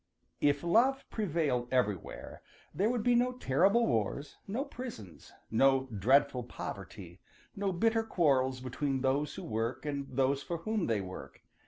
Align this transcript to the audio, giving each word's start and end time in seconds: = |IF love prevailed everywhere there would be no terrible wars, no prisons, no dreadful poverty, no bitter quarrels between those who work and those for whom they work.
= 0.23 0.41
|IF 0.41 0.63
love 0.63 1.05
prevailed 1.11 1.71
everywhere 1.71 2.41
there 2.73 2.89
would 2.89 3.03
be 3.03 3.13
no 3.13 3.33
terrible 3.33 3.85
wars, 3.85 4.37
no 4.47 4.65
prisons, 4.65 5.31
no 5.51 5.85
dreadful 5.95 6.41
poverty, 6.41 7.19
no 7.55 7.71
bitter 7.71 8.01
quarrels 8.01 8.61
between 8.61 9.01
those 9.01 9.35
who 9.35 9.43
work 9.43 9.85
and 9.85 10.07
those 10.09 10.41
for 10.41 10.57
whom 10.57 10.87
they 10.87 11.01
work. 11.01 11.43